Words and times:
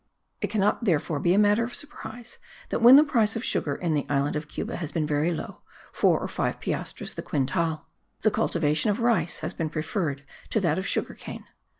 It 0.41 0.49
cannot 0.49 0.85
therefore 0.85 1.19
be 1.19 1.37
matter 1.37 1.63
of 1.63 1.75
surprise 1.75 2.39
that 2.69 2.81
when 2.81 2.95
the 2.95 3.03
price 3.03 3.35
of 3.35 3.43
sugar 3.45 3.75
in 3.75 3.93
the 3.93 4.07
island 4.09 4.35
of 4.35 4.47
Cuba 4.47 4.77
has 4.77 4.91
been 4.91 5.05
very 5.05 5.29
low 5.29 5.61
(four 5.91 6.19
or 6.19 6.27
five 6.27 6.59
piastres 6.59 7.13
the 7.13 7.21
quintal), 7.21 7.83
the 8.21 8.31
cultivation 8.31 8.89
of 8.89 8.99
rice 9.01 9.41
has 9.41 9.53
been 9.53 9.69
preferred 9.69 10.23
to 10.49 10.59
that 10.59 10.79
of 10.79 10.85
the 10.85 10.87
sugar 10.87 11.13
cane. 11.13 11.45